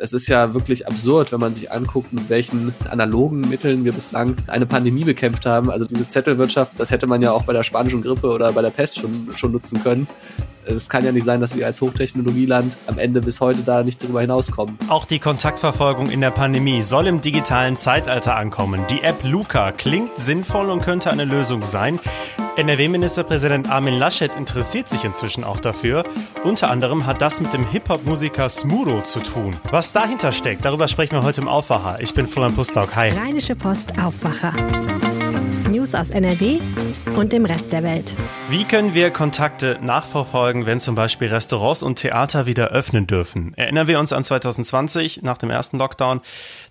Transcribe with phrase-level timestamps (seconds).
[0.00, 4.36] Es ist ja wirklich absurd, wenn man sich anguckt, mit welchen analogen Mitteln wir bislang
[4.46, 5.72] eine Pandemie bekämpft haben.
[5.72, 8.70] Also diese Zettelwirtschaft, das hätte man ja auch bei der spanischen Grippe oder bei der
[8.70, 10.06] Pest schon, schon nutzen können.
[10.64, 14.00] Es kann ja nicht sein, dass wir als Hochtechnologieland am Ende bis heute da nicht
[14.00, 14.78] darüber hinauskommen.
[14.86, 18.84] Auch die Kontaktverfolgung in der Pandemie soll im digitalen Zeitalter ankommen.
[18.88, 21.98] Die App Luca klingt sinnvoll und könnte eine Lösung sein.
[22.58, 26.02] NRW-Ministerpräsident Armin Laschet interessiert sich inzwischen auch dafür.
[26.42, 29.56] Unter anderem hat das mit dem Hip-Hop-Musiker Smudo zu tun.
[29.70, 32.00] Was dahinter steckt, darüber sprechen wir heute im Aufwacher.
[32.00, 32.96] Ich bin Florian Pustlauk.
[32.96, 33.10] Hi.
[33.10, 34.52] Rheinische Post Aufwacher.
[35.70, 36.58] News aus NRW
[37.14, 38.12] und dem Rest der Welt.
[38.50, 43.52] Wie können wir Kontakte nachverfolgen, wenn zum Beispiel Restaurants und Theater wieder öffnen dürfen?
[43.56, 46.22] Erinnern wir uns an 2020 nach dem ersten Lockdown.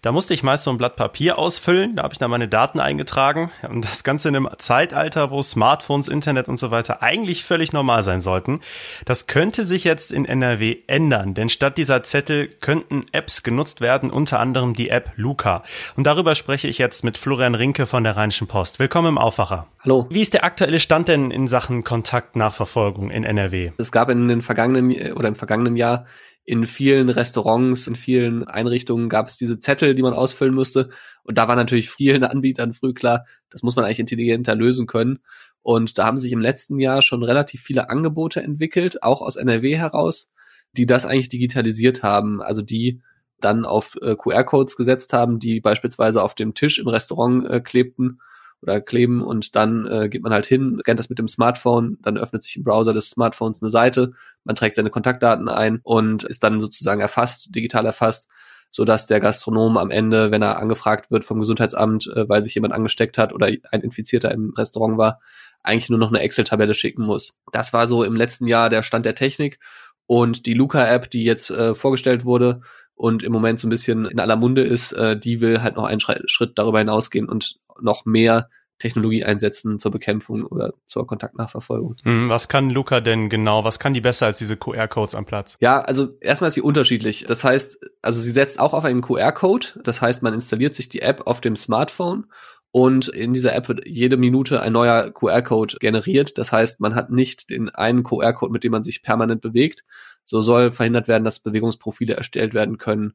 [0.01, 2.79] Da musste ich meist so ein Blatt Papier ausfüllen, da habe ich dann meine Daten
[2.79, 7.73] eingetragen und das Ganze in einem Zeitalter, wo Smartphones, Internet und so weiter eigentlich völlig
[7.73, 8.61] normal sein sollten.
[9.05, 14.09] Das könnte sich jetzt in NRW ändern, denn statt dieser Zettel könnten Apps genutzt werden,
[14.09, 15.63] unter anderem die App Luca.
[15.95, 18.79] Und darüber spreche ich jetzt mit Florian Rinke von der Rheinischen Post.
[18.79, 19.67] Willkommen im Aufwacher.
[19.83, 20.07] Hallo.
[20.09, 23.71] Wie ist der aktuelle Stand denn in Sachen Kontaktnachverfolgung in NRW?
[23.77, 26.05] Es gab in den vergangenen oder im vergangenen Jahr
[26.43, 30.89] in vielen Restaurants, in vielen Einrichtungen gab es diese Zettel, die man ausfüllen musste.
[31.23, 35.19] Und da war natürlich vielen Anbietern früh klar, das muss man eigentlich intelligenter lösen können.
[35.61, 39.75] Und da haben sich im letzten Jahr schon relativ viele Angebote entwickelt, auch aus NRW
[39.75, 40.31] heraus,
[40.71, 42.41] die das eigentlich digitalisiert haben.
[42.41, 43.01] Also die
[43.41, 48.21] dann auf äh, QR-Codes gesetzt haben, die beispielsweise auf dem Tisch im Restaurant äh, klebten
[48.61, 52.17] oder kleben und dann äh, geht man halt hin, scannt das mit dem Smartphone, dann
[52.17, 54.13] öffnet sich im Browser des Smartphones eine Seite,
[54.43, 58.29] man trägt seine Kontaktdaten ein und ist dann sozusagen erfasst, digital erfasst,
[58.71, 62.55] so dass der Gastronom am Ende, wenn er angefragt wird vom Gesundheitsamt, äh, weil sich
[62.55, 65.19] jemand angesteckt hat oder ein Infizierter im Restaurant war,
[65.63, 67.33] eigentlich nur noch eine Excel-Tabelle schicken muss.
[67.51, 69.59] Das war so im letzten Jahr der Stand der Technik
[70.05, 72.61] und die Luca-App, die jetzt äh, vorgestellt wurde,
[72.97, 75.85] und im Moment so ein bisschen in aller Munde ist, äh, die will halt noch
[75.85, 81.95] einen Schritt darüber hinausgehen und noch mehr Technologie einsetzen zur Bekämpfung oder zur Kontaktnachverfolgung.
[82.03, 83.63] Hm, was kann Luca denn genau?
[83.63, 85.57] Was kann die besser als diese QR-Codes am Platz?
[85.59, 87.25] Ja, also erstmal ist sie unterschiedlich.
[87.27, 89.81] Das heißt, also sie setzt auch auf einen QR-Code.
[89.83, 92.27] Das heißt, man installiert sich die App auf dem Smartphone
[92.71, 96.37] und in dieser App wird jede Minute ein neuer QR-Code generiert.
[96.37, 99.83] Das heißt, man hat nicht den einen QR-Code, mit dem man sich permanent bewegt.
[100.23, 103.13] So soll verhindert werden, dass Bewegungsprofile erstellt werden können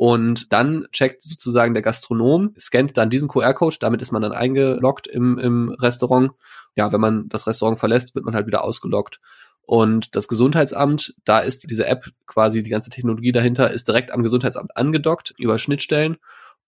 [0.00, 5.06] und dann checkt sozusagen der Gastronom, scannt dann diesen QR-Code, damit ist man dann eingeloggt
[5.06, 6.30] im, im Restaurant.
[6.74, 9.20] Ja, wenn man das Restaurant verlässt, wird man halt wieder ausgeloggt.
[9.60, 14.22] Und das Gesundheitsamt, da ist diese App quasi, die ganze Technologie dahinter, ist direkt am
[14.22, 16.16] Gesundheitsamt angedockt über Schnittstellen.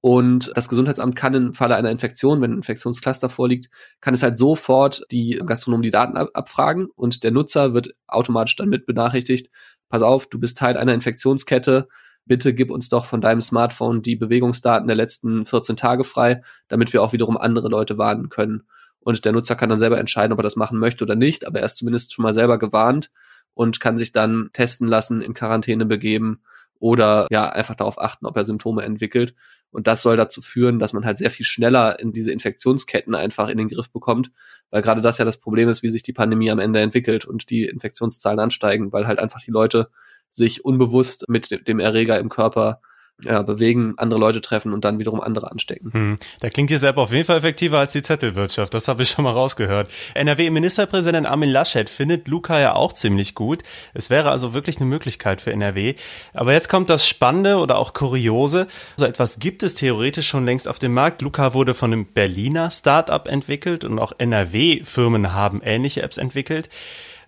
[0.02, 3.70] Und das Gesundheitsamt kann im Falle einer Infektion, wenn ein Infektionscluster vorliegt,
[4.02, 8.56] kann es halt sofort die Gastronomen die Daten ab abfragen und der Nutzer wird automatisch
[8.56, 9.48] dann mit benachrichtigt,
[9.88, 11.88] pass auf, du bist Teil einer Infektionskette,
[12.24, 16.92] bitte gib uns doch von deinem Smartphone die Bewegungsdaten der letzten 14 Tage frei, damit
[16.92, 18.62] wir auch wiederum andere Leute warnen können.
[19.00, 21.58] Und der Nutzer kann dann selber entscheiden, ob er das machen möchte oder nicht, aber
[21.58, 23.10] er ist zumindest schon mal selber gewarnt
[23.54, 26.40] und kann sich dann testen lassen, in Quarantäne begeben
[26.78, 29.34] oder ja, einfach darauf achten, ob er Symptome entwickelt.
[29.70, 33.48] Und das soll dazu führen, dass man halt sehr viel schneller in diese Infektionsketten einfach
[33.48, 34.30] in den Griff bekommt,
[34.70, 37.50] weil gerade das ja das Problem ist, wie sich die Pandemie am Ende entwickelt und
[37.50, 39.88] die Infektionszahlen ansteigen, weil halt einfach die Leute
[40.34, 42.80] sich unbewusst mit dem Erreger im Körper
[43.24, 45.92] ja, bewegen, andere Leute treffen und dann wiederum andere anstecken.
[45.92, 46.16] Hm.
[46.40, 48.74] Da klingt die App auf jeden Fall effektiver als die Zettelwirtschaft.
[48.74, 49.90] Das habe ich schon mal rausgehört.
[50.14, 53.62] NRW-Ministerpräsident Armin Laschet findet Luca ja auch ziemlich gut.
[53.94, 55.94] Es wäre also wirklich eine Möglichkeit für NRW.
[56.32, 58.66] Aber jetzt kommt das Spannende oder auch Kuriose.
[58.96, 61.22] So etwas gibt es theoretisch schon längst auf dem Markt.
[61.22, 66.68] Luca wurde von einem Berliner Startup entwickelt und auch NRW-Firmen haben ähnliche Apps entwickelt.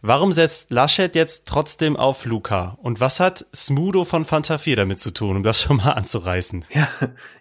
[0.06, 2.76] Warum setzt Laschet jetzt trotzdem auf Luca?
[2.82, 6.62] Und was hat Smudo von Fanta 4 damit zu tun, um das schon mal anzureißen?
[6.74, 6.88] Ja,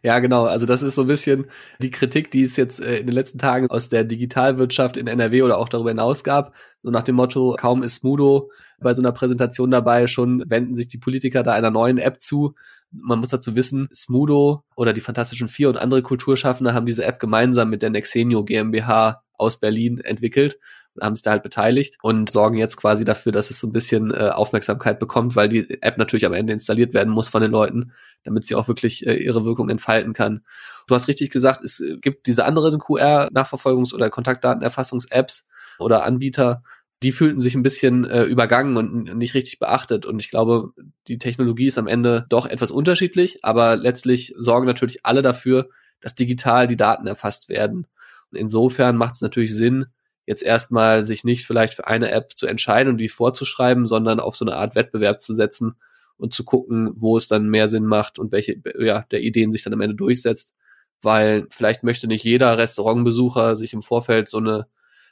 [0.01, 0.46] ja, genau.
[0.46, 1.47] Also das ist so ein bisschen
[1.79, 5.41] die Kritik, die es jetzt äh, in den letzten Tagen aus der Digitalwirtschaft in NRW
[5.41, 6.56] oder auch darüber hinaus gab.
[6.84, 10.88] So nach dem Motto, kaum ist Smudo bei so einer Präsentation dabei, schon wenden sich
[10.88, 12.56] die Politiker da einer neuen App zu.
[12.91, 17.20] Man muss dazu wissen, Smudo oder die Fantastischen Vier und andere Kulturschaffende haben diese App
[17.20, 20.59] gemeinsam mit der Nexenio GmbH aus Berlin entwickelt
[21.01, 24.11] haben sich da halt beteiligt und sorgen jetzt quasi dafür, dass es so ein bisschen
[24.11, 27.91] äh, Aufmerksamkeit bekommt, weil die App natürlich am Ende installiert werden muss von den Leuten,
[28.23, 30.43] damit sie auch wirklich äh, ihre Wirkung entfalten kann.
[30.87, 35.47] Du hast richtig gesagt, es gibt diese anderen QR-Nachverfolgungs- oder Kontaktdatenerfassungs-Apps
[35.79, 36.63] oder Anbieter,
[37.03, 40.05] die fühlten sich ein bisschen äh, übergangen und nicht richtig beachtet.
[40.05, 40.72] Und ich glaube,
[41.07, 45.69] die Technologie ist am Ende doch etwas unterschiedlich, aber letztlich sorgen natürlich alle dafür,
[45.99, 47.87] dass digital die Daten erfasst werden.
[48.31, 49.87] Und insofern macht es natürlich Sinn,
[50.25, 54.35] jetzt erstmal sich nicht vielleicht für eine App zu entscheiden und die vorzuschreiben, sondern auf
[54.35, 55.75] so eine Art Wettbewerb zu setzen
[56.17, 59.64] und zu gucken, wo es dann mehr Sinn macht und welche ja, der Ideen sich
[59.64, 60.55] dann am Ende durchsetzt.
[61.02, 64.67] Weil vielleicht möchte nicht jeder Restaurantbesucher sich im Vorfeld so eine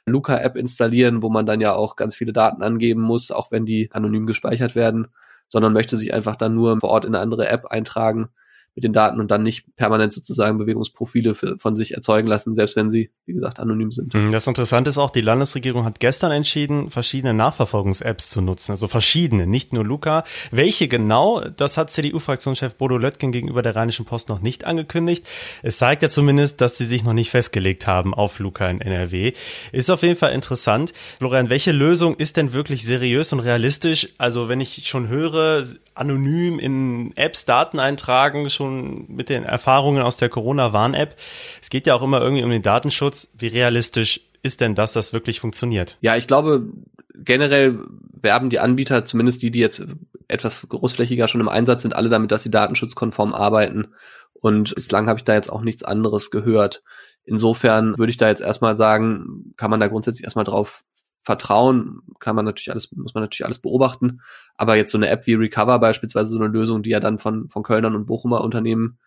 [0.06, 3.90] Luca-App installieren, wo man dann ja auch ganz viele Daten angeben muss, auch wenn die
[3.92, 5.08] anonym gespeichert werden,
[5.48, 8.30] sondern möchte sich einfach dann nur vor Ort in eine andere App eintragen
[8.74, 12.74] mit den Daten und dann nicht permanent sozusagen Bewegungsprofile für, von sich erzeugen lassen, selbst
[12.74, 14.14] wenn sie, wie gesagt, anonym sind.
[14.14, 18.88] Hm, das Interessante ist auch, die Landesregierung hat gestern entschieden, verschiedene Nachverfolgungs-Apps zu nutzen, also
[18.88, 20.24] verschiedene, nicht nur Luca.
[20.50, 25.26] Welche genau, das hat CDU-Fraktionschef Bodo Löttgen gegenüber der Rheinischen Post noch nicht angekündigt.
[25.62, 29.32] Es zeigt ja zumindest, dass sie sich noch nicht festgelegt haben auf Luca in NRW.
[29.72, 30.94] Ist auf jeden Fall interessant.
[31.18, 34.08] Florian, welche Lösung ist denn wirklich seriös und realistisch?
[34.16, 35.62] Also wenn ich schon höre,
[35.94, 41.16] anonym in Apps Daten eintragen, schon mit den Erfahrungen aus der Corona-Warn-App.
[41.60, 43.32] Es geht ja auch immer irgendwie um den Datenschutz.
[43.36, 45.98] Wie realistisch ist denn, dass das wirklich funktioniert?
[46.00, 46.66] Ja, ich glaube,
[47.14, 47.80] generell
[48.12, 49.84] werben die Anbieter, zumindest die, die jetzt
[50.28, 53.88] etwas großflächiger schon im Einsatz sind, alle damit, dass sie datenschutzkonform arbeiten.
[54.32, 56.82] Und bislang habe ich da jetzt auch nichts anderes gehört.
[57.24, 60.82] Insofern würde ich da jetzt erstmal sagen, kann man da grundsätzlich erstmal drauf
[61.22, 64.20] Vertrauen kann man natürlich alles, muss man natürlich alles beobachten.
[64.56, 67.48] Aber jetzt so eine App wie Recover beispielsweise, so eine Lösung, die ja dann von,
[67.48, 68.98] von Kölnern und Bochumer Unternehmen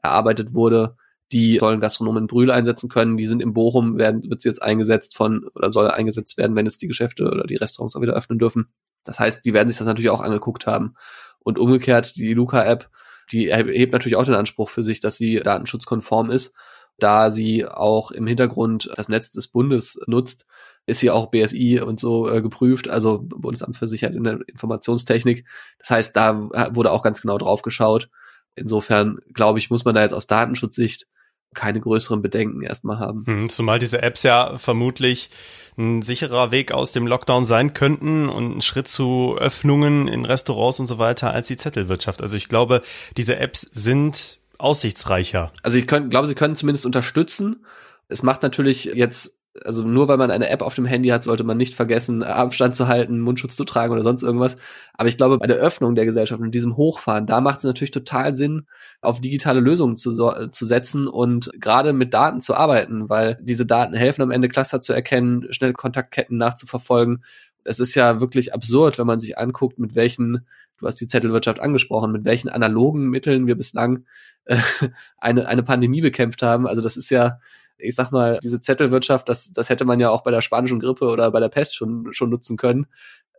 [0.00, 0.96] erarbeitet wurde,
[1.32, 3.16] die sollen Gastronomen in Brühl einsetzen können.
[3.16, 6.66] Die sind in Bochum, werden, wird sie jetzt eingesetzt von, oder soll eingesetzt werden, wenn
[6.66, 8.68] es die Geschäfte oder die Restaurants auch wieder öffnen dürfen.
[9.02, 10.94] Das heißt, die werden sich das natürlich auch angeguckt haben.
[11.40, 12.88] Und umgekehrt, die Luca-App,
[13.32, 16.54] die erhebt natürlich auch den Anspruch für sich, dass sie datenschutzkonform ist,
[16.98, 20.44] da sie auch im Hintergrund das Netz des Bundes nutzt,
[20.86, 25.46] ist sie auch BSI und so äh, geprüft, also Bundesamt für Sicherheit in der Informationstechnik.
[25.78, 28.10] Das heißt, da wurde auch ganz genau drauf geschaut.
[28.54, 31.06] Insofern, glaube ich, muss man da jetzt aus Datenschutzsicht
[31.54, 33.24] keine größeren Bedenken erstmal haben.
[33.26, 35.30] Hm, zumal diese Apps ja vermutlich
[35.76, 40.80] ein sicherer Weg aus dem Lockdown sein könnten und ein Schritt zu Öffnungen in Restaurants
[40.80, 42.22] und so weiter als die Zettelwirtschaft.
[42.22, 42.82] Also ich glaube,
[43.16, 45.52] diese Apps sind aussichtsreicher.
[45.62, 47.64] Also ich können, glaube, sie können zumindest unterstützen.
[48.08, 51.44] Es macht natürlich jetzt also nur weil man eine App auf dem Handy hat, sollte
[51.44, 54.56] man nicht vergessen, Abstand zu halten, Mundschutz zu tragen oder sonst irgendwas.
[54.94, 57.92] Aber ich glaube, bei der Öffnung der Gesellschaft und diesem Hochfahren, da macht es natürlich
[57.92, 58.66] total Sinn,
[59.00, 63.94] auf digitale Lösungen zu, zu setzen und gerade mit Daten zu arbeiten, weil diese Daten
[63.94, 67.24] helfen am Ende Cluster zu erkennen, schnell Kontaktketten nachzuverfolgen.
[67.62, 70.46] Es ist ja wirklich absurd, wenn man sich anguckt, mit welchen,
[70.78, 74.04] du hast die Zettelwirtschaft angesprochen, mit welchen analogen Mitteln wir bislang
[74.46, 74.56] äh,
[75.16, 76.66] eine, eine Pandemie bekämpft haben.
[76.66, 77.38] Also das ist ja,
[77.78, 81.06] ich sag mal, diese Zettelwirtschaft, das, das hätte man ja auch bei der spanischen Grippe
[81.06, 82.86] oder bei der Pest schon, schon nutzen können.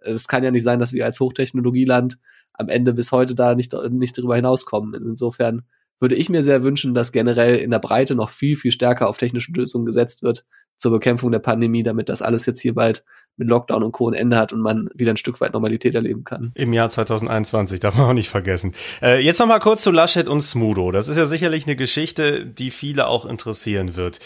[0.01, 2.17] Es kann ja nicht sein, dass wir als Hochtechnologieland
[2.53, 4.93] am Ende bis heute da nicht, nicht darüber hinauskommen.
[4.93, 5.63] Insofern
[5.99, 9.17] würde ich mir sehr wünschen, dass generell in der Breite noch viel, viel stärker auf
[9.17, 10.45] technische Lösungen gesetzt wird
[10.77, 13.03] zur Bekämpfung der Pandemie, damit das alles jetzt hier bald
[13.37, 14.09] mit Lockdown und Co.
[14.09, 16.51] ein Ende hat und man wieder ein Stück weit Normalität erleben kann.
[16.55, 18.73] Im Jahr 2021, darf man auch nicht vergessen.
[19.01, 20.91] Äh, jetzt noch mal kurz zu Laschet und Smudo.
[20.91, 24.19] Das ist ja sicherlich eine Geschichte, die viele auch interessieren wird.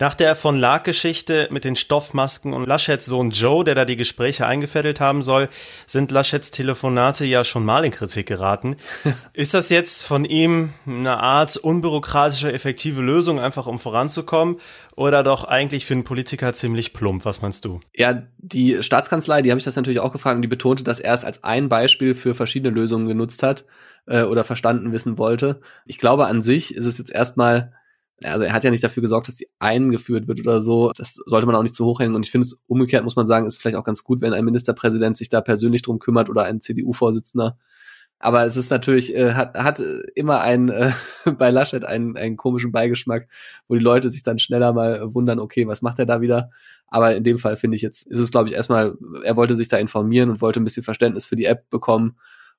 [0.00, 4.44] Nach der von Lark-Geschichte mit den Stoffmasken und Laschets Sohn Joe, der da die Gespräche
[4.44, 5.48] eingefädelt haben soll,
[5.86, 8.76] sind Laschets Telefonate ja schon mal in Kritik geraten.
[9.32, 14.56] Ist das jetzt von ihm eine Art unbürokratische, effektive Lösung, einfach um voranzukommen?
[14.96, 17.24] Oder doch eigentlich für einen Politiker ziemlich plump?
[17.24, 17.80] Was meinst du?
[17.94, 21.14] Ja, die Staatskanzlei, die habe ich das natürlich auch gefragt und die betonte, dass er
[21.14, 23.64] es als ein Beispiel für verschiedene Lösungen genutzt hat
[24.06, 25.60] äh, oder verstanden wissen wollte.
[25.86, 27.72] Ich glaube, an sich ist es jetzt erstmal
[28.22, 30.92] also er hat ja nicht dafür gesorgt, dass die eingeführt wird oder so.
[30.96, 32.14] Das sollte man auch nicht zu hoch hängen.
[32.14, 34.44] Und ich finde es umgekehrt, muss man sagen, ist vielleicht auch ganz gut, wenn ein
[34.44, 37.58] Ministerpräsident sich da persönlich drum kümmert oder ein CDU-Vorsitzender.
[38.20, 39.82] Aber es ist natürlich, äh, hat, hat
[40.14, 40.92] immer ein, äh,
[41.38, 43.28] bei Laschet einen, einen komischen Beigeschmack,
[43.68, 46.50] wo die Leute sich dann schneller mal wundern, okay, was macht er da wieder?
[46.86, 49.68] Aber in dem Fall finde ich jetzt, ist es, glaube ich, erstmal, er wollte sich
[49.68, 52.16] da informieren und wollte ein bisschen Verständnis für die App bekommen.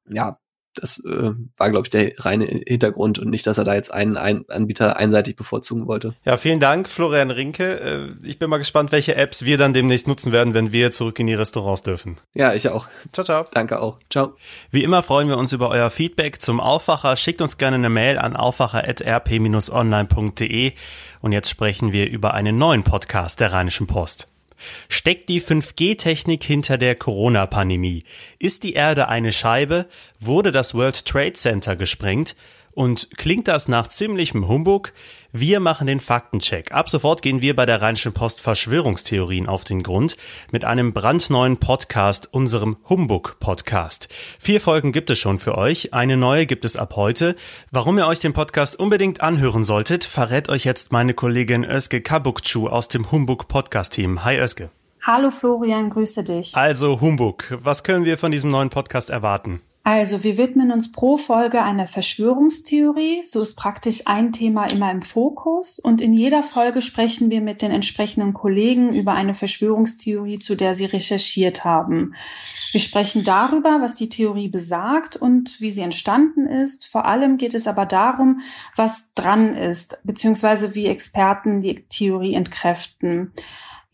[0.09, 0.39] Ja,
[0.75, 4.17] das äh, war, glaube ich, der reine Hintergrund und nicht, dass er da jetzt einen,
[4.17, 6.13] einen Anbieter einseitig bevorzugen wollte.
[6.25, 7.79] Ja, vielen Dank, Florian Rinke.
[7.79, 11.19] Äh, ich bin mal gespannt, welche Apps wir dann demnächst nutzen werden, wenn wir zurück
[11.19, 12.17] in die Restaurants dürfen.
[12.33, 12.87] Ja, ich auch.
[13.11, 13.45] Ciao, ciao.
[13.51, 13.99] Danke auch.
[14.09, 14.35] Ciao.
[14.71, 17.15] Wie immer freuen wir uns über euer Feedback zum Aufwacher.
[17.17, 20.73] Schickt uns gerne eine Mail an aufwacher.rp-online.de
[21.21, 24.27] und jetzt sprechen wir über einen neuen Podcast der Rheinischen Post.
[24.89, 28.03] Steckt die 5G-Technik hinter der Corona-Pandemie?
[28.39, 29.87] Ist die Erde eine Scheibe?
[30.19, 32.35] Wurde das World Trade Center gesprengt?
[32.71, 34.91] Und klingt das nach ziemlichem Humbug?
[35.37, 36.71] Wir machen den Faktencheck.
[36.71, 40.15] Ab sofort gehen wir bei der Rheinischen Post Verschwörungstheorien auf den Grund
[40.53, 44.07] mit einem brandneuen Podcast, unserem Humbug-Podcast.
[44.39, 45.93] Vier Folgen gibt es schon für euch.
[45.93, 47.35] Eine neue gibt es ab heute.
[47.69, 52.69] Warum ihr euch den Podcast unbedingt anhören solltet, verrät euch jetzt meine Kollegin Özge Kabukcu
[52.69, 54.23] aus dem Humbug-Podcast-Team.
[54.23, 54.69] Hi Özge.
[55.01, 56.55] Hallo Florian, grüße dich.
[56.55, 59.59] Also Humbug, was können wir von diesem neuen Podcast erwarten?
[59.87, 63.21] Also, wir widmen uns pro Folge einer Verschwörungstheorie.
[63.23, 65.77] So ist praktisch ein Thema immer im Fokus.
[65.77, 70.73] Und in jeder Folge sprechen wir mit den entsprechenden Kollegen über eine Verschwörungstheorie, zu der
[70.73, 72.15] sie recherchiert haben.
[72.71, 76.87] Wir sprechen darüber, was die Theorie besagt und wie sie entstanden ist.
[76.87, 78.41] Vor allem geht es aber darum,
[78.75, 83.33] was dran ist, beziehungsweise wie Experten die Theorie entkräften.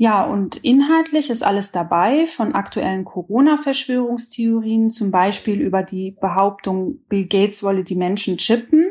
[0.01, 7.27] Ja, und inhaltlich ist alles dabei, von aktuellen Corona-Verschwörungstheorien, zum Beispiel über die Behauptung, Bill
[7.27, 8.89] Gates wolle die Menschen chippen,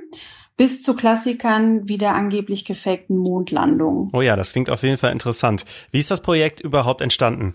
[0.56, 4.10] bis zu Klassikern wie der angeblich gefakten Mondlandung.
[4.12, 5.64] Oh ja, das klingt auf jeden Fall interessant.
[5.90, 7.54] Wie ist das Projekt überhaupt entstanden?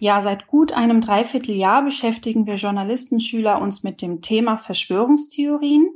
[0.00, 5.90] Ja, seit gut einem Dreivierteljahr beschäftigen wir Journalistenschüler uns mit dem Thema Verschwörungstheorien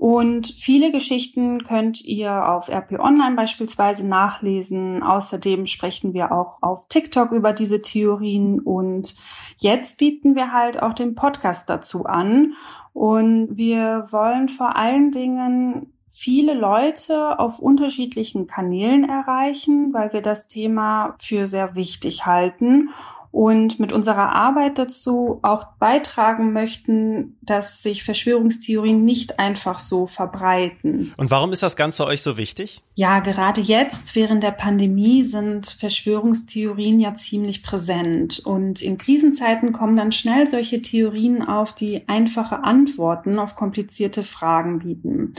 [0.00, 5.02] und viele Geschichten könnt ihr auf RP Online beispielsweise nachlesen.
[5.02, 9.14] Außerdem sprechen wir auch auf TikTok über diese Theorien und
[9.58, 12.54] jetzt bieten wir halt auch den Podcast dazu an.
[12.94, 20.48] Und wir wollen vor allen Dingen viele Leute auf unterschiedlichen Kanälen erreichen, weil wir das
[20.48, 22.88] Thema für sehr wichtig halten
[23.32, 31.14] und mit unserer Arbeit dazu auch beitragen möchten, dass sich Verschwörungstheorien nicht einfach so verbreiten.
[31.16, 32.82] Und warum ist das Ganze euch so wichtig?
[32.96, 39.96] Ja, gerade jetzt während der Pandemie sind Verschwörungstheorien ja ziemlich präsent und in Krisenzeiten kommen
[39.96, 45.34] dann schnell solche Theorien auf, die einfache Antworten auf komplizierte Fragen bieten.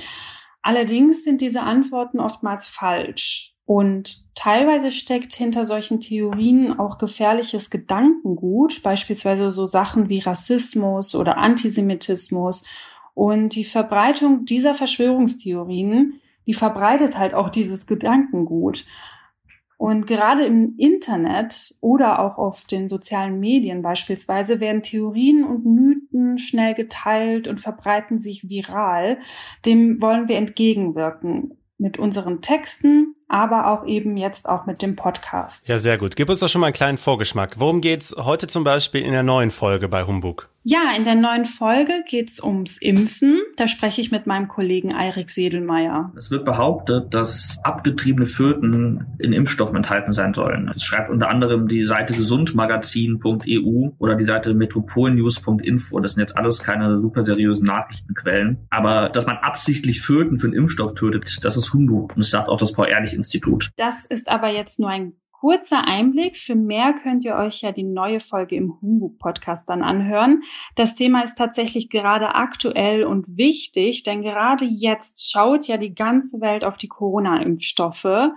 [0.62, 3.51] Allerdings sind diese Antworten oftmals falsch.
[3.74, 11.38] Und teilweise steckt hinter solchen Theorien auch gefährliches Gedankengut, beispielsweise so Sachen wie Rassismus oder
[11.38, 12.66] Antisemitismus.
[13.14, 18.86] Und die Verbreitung dieser Verschwörungstheorien, die verbreitet halt auch dieses Gedankengut.
[19.78, 26.38] Und gerade im Internet oder auch auf den sozialen Medien beispielsweise werden Theorien und Mythen
[26.38, 29.20] schnell geteilt und verbreiten sich viral.
[29.66, 35.70] Dem wollen wir entgegenwirken mit unseren Texten, aber auch eben jetzt auch mit dem Podcast.
[35.70, 36.16] Ja, sehr gut.
[36.16, 37.56] Gib uns doch schon mal einen kleinen Vorgeschmack.
[37.58, 40.50] Worum geht's heute zum Beispiel in der neuen Folge bei Humbug?
[40.64, 43.42] Ja, in der neuen Folge geht's ums Impfen.
[43.58, 46.14] Da spreche ich mit meinem Kollegen Eirik Sedelmeier.
[46.16, 50.72] Es wird behauptet, dass abgetriebene Föten in Impfstoffen enthalten sein sollen.
[50.76, 56.00] Es schreibt unter anderem die Seite gesundmagazin.eu oder die Seite metropolnews.info.
[56.00, 58.68] Das sind jetzt alles keine super seriösen Nachrichtenquellen.
[58.70, 62.12] Aber dass man absichtlich Föten für einen Impfstoff tötet, das ist Humbug.
[62.12, 63.72] Und das sagt auch das Paul-Ehrlich-Institut.
[63.78, 66.38] Das ist aber jetzt nur ein kurzer Einblick.
[66.38, 70.44] Für mehr könnt ihr euch ja die neue Folge im Humbug-Podcast dann anhören.
[70.76, 76.42] Das Thema ist tatsächlich gerade aktuell und wichtig, denn gerade jetzt schaut ja die ganze
[76.42, 78.30] Welt auf die Corona-Impfstoffe.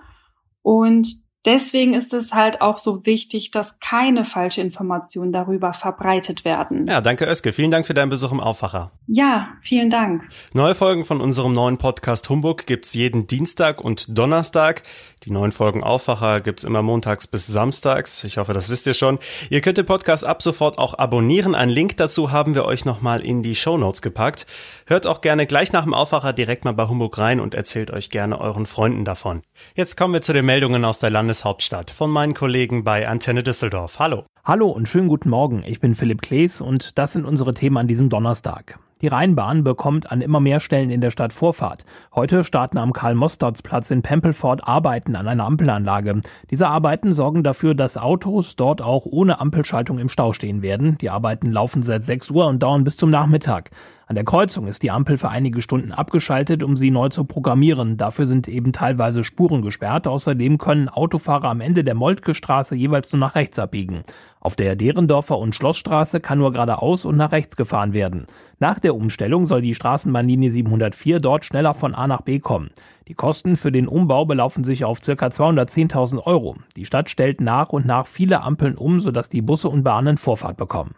[0.63, 6.87] Und Deswegen ist es halt auch so wichtig, dass keine falsche Informationen darüber verbreitet werden.
[6.87, 7.53] Ja, danke Özge.
[7.53, 8.93] Vielen Dank für deinen Besuch im Aufwacher.
[9.07, 10.23] Ja, vielen Dank.
[10.55, 14.85] Neue Folgen von unserem neuen Podcast Humbug gibt's jeden Dienstag und Donnerstag.
[15.25, 18.25] Die neuen Folgen Aufwacher gibt's immer montags bis samstags.
[18.25, 19.19] Ich hoffe, das wisst ihr schon.
[19.49, 21.55] Ihr könnt den Podcast ab sofort auch abonnieren.
[21.55, 24.47] Einen Link dazu haben wir euch nochmal in die Show Notes gepackt.
[24.87, 28.11] Hört auch gerne gleich nach dem Aufwacher direkt mal bei Humbug rein und erzählt euch
[28.11, 29.41] gerne euren Freunden davon.
[29.75, 33.99] Jetzt kommen wir zu den Meldungen aus der Landeshauptstadt von meinen Kollegen bei Antenne Düsseldorf.
[33.99, 34.25] Hallo.
[34.45, 35.65] Hallo und schönen guten Morgen.
[35.67, 38.79] Ich bin Philipp Klees und das sind unsere Themen an diesem Donnerstag.
[39.05, 41.85] Die Rheinbahn bekommt an immer mehr Stellen in der Stadt Vorfahrt.
[42.15, 46.23] Heute starten am Karl-Mostarz-Platz in Pempelfort Arbeiten an einer Ampelanlage.
[46.51, 50.97] Diese Arbeiten sorgen dafür, dass Autos dort auch ohne Ampelschaltung im Stau stehen werden.
[51.03, 53.73] Die Arbeiten laufen seit 6 Uhr und dauern bis zum Nachmittag.
[54.07, 57.97] An der Kreuzung ist die Ampel für einige Stunden abgeschaltet, um sie neu zu programmieren.
[57.97, 60.07] Dafür sind eben teilweise Spuren gesperrt.
[60.07, 64.03] Außerdem können Autofahrer am Ende der Moltke Straße jeweils nur nach rechts abbiegen.
[64.41, 68.27] Auf der Derendorfer und Schlossstraße kann nur geradeaus und nach rechts gefahren werden.
[68.59, 72.69] Nach der Umstellung soll die Straßenbahnlinie 704 dort schneller von A nach B kommen.
[73.09, 75.13] Die Kosten für den Umbau belaufen sich auf ca.
[75.13, 76.57] 210.000 Euro.
[76.77, 80.59] Die Stadt stellt nach und nach viele Ampeln um, sodass die Busse und Bahnen Vorfahrt
[80.59, 80.95] bekommen.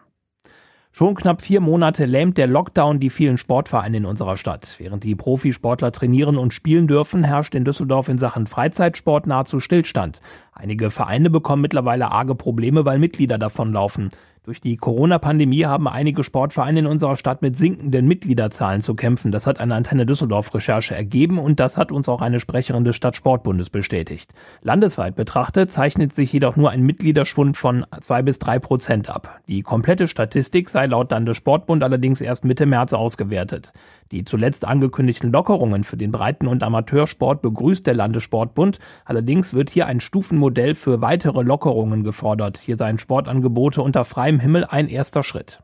[0.97, 4.77] Schon knapp vier Monate lähmt der Lockdown die vielen Sportvereine in unserer Stadt.
[4.79, 10.21] Während die Profisportler trainieren und spielen dürfen, herrscht in Düsseldorf in Sachen Freizeitsport nahezu Stillstand.
[10.53, 14.09] Einige Vereine bekommen mittlerweile arge Probleme, weil Mitglieder davonlaufen.
[14.47, 19.33] Durch die Corona-Pandemie haben einige Sportvereine in unserer Stadt mit sinkenden Mitgliederzahlen zu kämpfen.
[19.33, 23.69] Das hat eine Antenne Düsseldorf-Recherche ergeben und das hat uns auch eine Sprecherin des Stadtsportbundes
[23.69, 24.33] bestätigt.
[24.61, 29.41] Landesweit betrachtet zeichnet sich jedoch nur ein Mitgliederschwund von zwei bis drei Prozent ab.
[29.49, 33.73] Die komplette Statistik sei laut Landessportbund allerdings erst Mitte März ausgewertet.
[34.13, 38.79] Die zuletzt angekündigten Lockerungen für den Breiten- und Amateursport begrüßt der Landessportbund.
[39.03, 42.57] Allerdings wird hier ein Stufenmodell für weitere Lockerungen gefordert.
[42.57, 45.63] Hier seien Sportangebote unter freiem Himmel ein erster Schritt.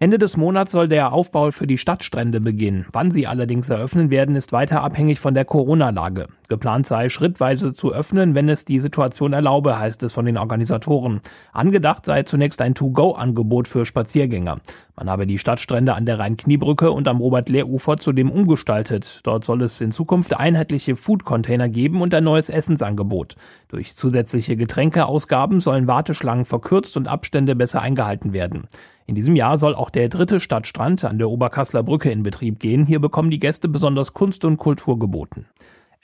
[0.00, 2.86] Ende des Monats soll der Aufbau für die Stadtstrände beginnen.
[2.92, 6.28] Wann sie allerdings eröffnen werden, ist weiter abhängig von der Corona-Lage.
[6.48, 11.20] Geplant sei, schrittweise zu öffnen, wenn es die Situation erlaube, heißt es von den Organisatoren.
[11.52, 14.60] Angedacht sei zunächst ein To-Go-Angebot für Spaziergänger.
[14.94, 19.18] Man habe die Stadtstrände an der Rhein-Kniebrücke und am Robert-Lehr-Ufer zudem umgestaltet.
[19.24, 23.34] Dort soll es in Zukunft einheitliche Food-Container geben und ein neues Essensangebot.
[23.66, 28.68] Durch zusätzliche Getränkeausgaben sollen Warteschlangen verkürzt und Abstände besser eingehalten werden.
[29.08, 32.84] In diesem Jahr soll auch der dritte Stadtstrand an der Oberkassler Brücke in Betrieb gehen.
[32.84, 35.46] Hier bekommen die Gäste besonders Kunst und Kultur geboten.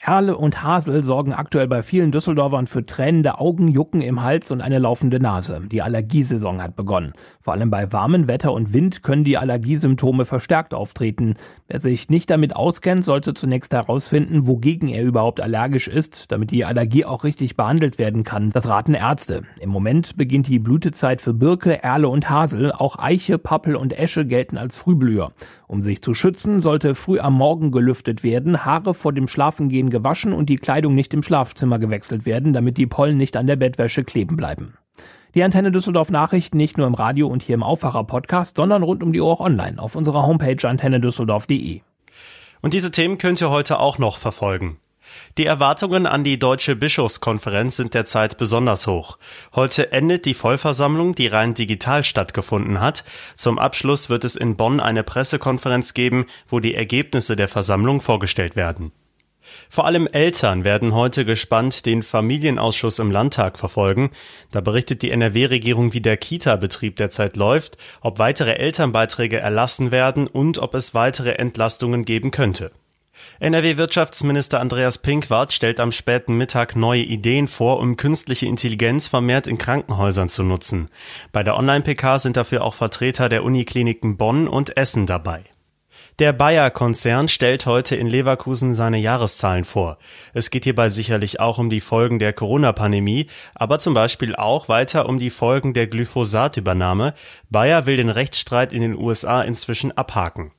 [0.07, 4.61] Erle und Hasel sorgen aktuell bei vielen Düsseldorfern für tränende Augen, Jucken im Hals und
[4.61, 5.61] eine laufende Nase.
[5.71, 7.13] Die Allergiesaison hat begonnen.
[7.41, 11.37] Vor allem bei warmem Wetter und Wind können die Allergiesymptome verstärkt auftreten.
[11.67, 16.65] Wer sich nicht damit auskennt, sollte zunächst herausfinden, wogegen er überhaupt allergisch ist, damit die
[16.65, 18.51] Allergie auch richtig behandelt werden kann.
[18.51, 19.41] Das raten Ärzte.
[19.59, 22.71] Im Moment beginnt die Blütezeit für Birke, Erle und Hasel.
[22.71, 25.31] Auch Eiche, Pappel und Esche gelten als Frühblüher.
[25.67, 30.33] Um sich zu schützen, sollte früh am Morgen gelüftet werden, Haare vor dem Schlafengehen gewaschen
[30.33, 34.03] und die Kleidung nicht im Schlafzimmer gewechselt werden, damit die Pollen nicht an der Bettwäsche
[34.03, 34.73] kleben bleiben.
[35.35, 39.03] Die Antenne Düsseldorf Nachrichten nicht nur im Radio und hier im Aufwacher Podcast, sondern rund
[39.03, 41.81] um die Uhr auch online auf unserer Homepage antennedüsseldorf.de.
[42.61, 44.77] Und diese Themen könnt ihr heute auch noch verfolgen.
[45.37, 49.17] Die Erwartungen an die Deutsche Bischofskonferenz sind derzeit besonders hoch.
[49.53, 53.03] Heute endet die Vollversammlung, die rein digital stattgefunden hat.
[53.35, 58.55] Zum Abschluss wird es in Bonn eine Pressekonferenz geben, wo die Ergebnisse der Versammlung vorgestellt
[58.55, 58.91] werden.
[59.69, 64.11] Vor allem Eltern werden heute gespannt den Familienausschuss im Landtag verfolgen.
[64.51, 70.57] Da berichtet die NRW-Regierung, wie der Kita-Betrieb derzeit läuft, ob weitere Elternbeiträge erlassen werden und
[70.59, 72.71] ob es weitere Entlastungen geben könnte.
[73.39, 79.57] NRW-Wirtschaftsminister Andreas Pinkwart stellt am späten Mittag neue Ideen vor, um künstliche Intelligenz vermehrt in
[79.57, 80.87] Krankenhäusern zu nutzen.
[81.31, 85.43] Bei der Online-PK sind dafür auch Vertreter der Unikliniken Bonn und Essen dabei.
[86.17, 89.97] Der Bayer-Konzern stellt heute in Leverkusen seine Jahreszahlen vor.
[90.33, 95.09] Es geht hierbei sicherlich auch um die Folgen der Corona-Pandemie, aber zum Beispiel auch weiter
[95.09, 97.15] um die Folgen der Glyphosat-Übernahme.
[97.49, 100.53] Bayer will den Rechtsstreit in den USA inzwischen abhaken.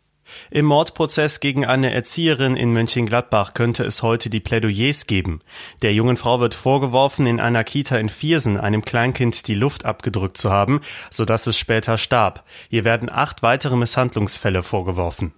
[0.50, 5.40] Im Mordprozess gegen eine Erzieherin in Mönchengladbach könnte es heute die Plädoyers geben.
[5.80, 10.36] Der jungen Frau wird vorgeworfen, in einer Kita in Viersen einem Kleinkind die Luft abgedrückt
[10.36, 12.44] zu haben, sodass es später starb.
[12.68, 15.32] Ihr werden acht weitere Misshandlungsfälle vorgeworfen.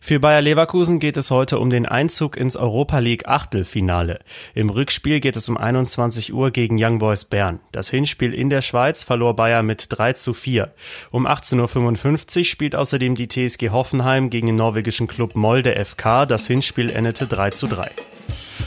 [0.00, 4.20] Für Bayer Leverkusen geht es heute um den Einzug ins Europa League Achtelfinale.
[4.54, 7.60] Im Rückspiel geht es um 21 Uhr gegen Young Boys Bern.
[7.72, 10.72] Das Hinspiel in der Schweiz verlor Bayer mit 3 zu 4.
[11.10, 16.26] Um 18.55 Uhr spielt außerdem die TSG Hoffenheim gegen den norwegischen Club Molde FK.
[16.26, 17.90] Das Hinspiel endete 3 zu 3.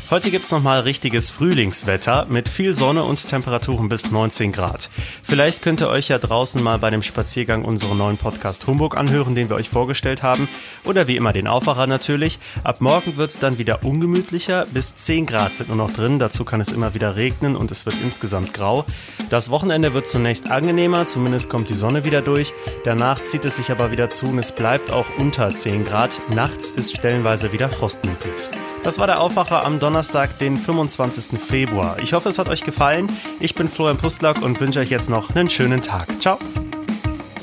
[0.10, 4.89] Heute gibt's nochmal richtiges Frühlingswetter mit viel Sonne und Temperaturen bis 19 Grad.
[5.23, 9.34] Vielleicht könnt ihr euch ja draußen mal bei dem Spaziergang unseren neuen Podcast Humbug anhören,
[9.34, 10.47] den wir euch vorgestellt haben.
[10.84, 12.39] Oder wie immer den Aufwacher natürlich.
[12.63, 14.67] Ab morgen wird's dann wieder ungemütlicher.
[14.71, 16.19] Bis 10 Grad sind nur noch drin.
[16.19, 18.86] Dazu kann es immer wieder regnen und es wird insgesamt grau.
[19.29, 22.53] Das Wochenende wird zunächst angenehmer, zumindest kommt die Sonne wieder durch.
[22.84, 26.21] Danach zieht es sich aber wieder zu und es bleibt auch unter 10 Grad.
[26.36, 28.62] Nachts ist stellenweise wieder Frost möglich.
[28.83, 31.39] Das war der Aufwacher am Donnerstag, den 25.
[31.39, 31.97] Februar.
[32.01, 33.07] Ich hoffe, es hat euch gefallen.
[33.39, 36.21] Ich bin Florian Pustlack und wünsche euch jetzt noch einen schönen Tag.
[36.21, 36.37] Ciao.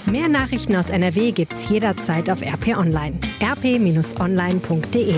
[0.04, 3.18] Mehr Nachrichten aus NRW gibt's jederzeit auf RP Online.
[3.42, 5.14] rp-online.de